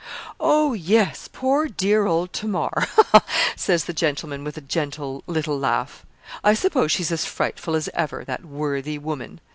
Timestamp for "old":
2.07-2.33